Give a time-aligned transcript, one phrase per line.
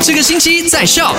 [0.00, 1.14] 这个星期在笑。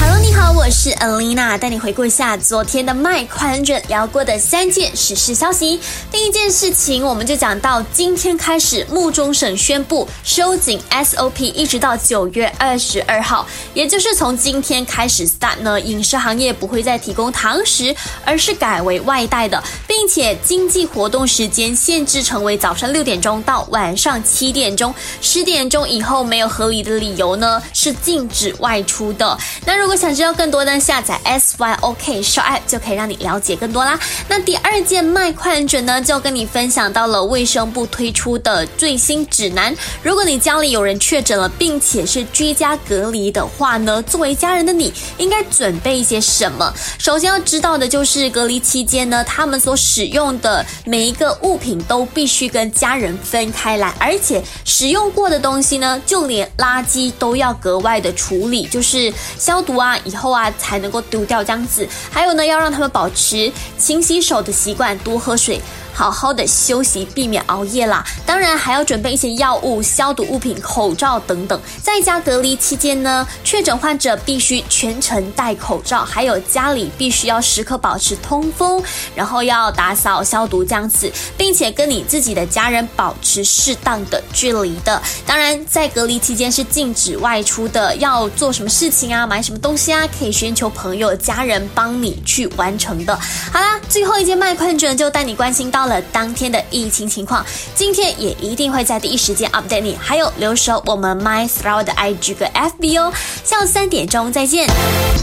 [0.00, 5.80] Hello，你好，我是 Alina，带你回顾一下昨天的麦快很准聊过的三件时事消息。
[6.10, 17.94] 第一件事情，我们就讲到今天开始，木中省宣布收紧 SOP，一直到九月二十二号，也就是从今天开始 start 呢，饮食行业不会再提供堂食，
[18.24, 19.62] 而是改为外带的，
[19.98, 29.36] 并且经济活动时间限制成为早上六点钟到晚上七点钟，十点钟以后没有合理的理由呢，是禁止外出的。
[29.64, 33.98] 那如果想知道更多呢，下载 SYOK Shop App 就可以让你了解更多啦。
[34.28, 39.74] 那第二件卖快很准呢，就跟你分享到了卫生部推出的最新指南。
[40.02, 46.70] 如果你家里有人确诊了，并且是居家隔离的话呢，作为家人的你应该准备一些什么？
[46.98, 61.88] 首先要知道的就是隔离期间呢，他们所使用的每一个物品都必须跟家人分开来，而且使用过的东西呢，就连垃圾都要格外的处理，就是消毒啊，以后啊才能够丢掉这样子。
[62.10, 65.60] 还有呢，要让他们保持勤洗手的习惯，多喝水。
[65.96, 68.04] 好好的休息，避免熬夜啦。
[68.26, 71.58] 当然还要准备一些药物、消毒物品、口罩等等。
[71.82, 78.82] 在家隔离期间呢，确诊患者必须全程戴口罩，还有家里必须要时刻保持通风，
[79.14, 85.00] 然后要打扫消毒这样子，并且跟你自己的家人保持适当的距离的。
[85.24, 93.18] 当然，在隔离期间是禁止外出的，要做什么事情啊，买什么东西啊，可以寻求朋友、家人帮你去完成的。
[93.50, 95.85] 好啦，最后一件麦昆准就带你关心到。
[95.86, 99.96] 了当天的疫情情况，今天也一定会在第一时间 update 你。
[100.00, 103.12] 还有留守我们 My Throw 的 IG 和 FB 哦。
[103.44, 104.68] 下午三点钟再见，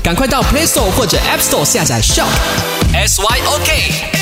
[0.04, 2.28] 赶快到 Play Store 或者 App Store 下载 Shop
[2.94, 4.13] S Y O K。